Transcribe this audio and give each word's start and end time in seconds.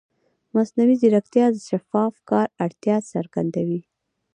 مصنوعي 0.55 0.95
ځیرکتیا 1.01 1.45
د 1.51 1.57
شفاف 1.69 2.13
کار 2.29 2.47
اړتیا 2.65 2.97
څرګندوي. 3.11 3.81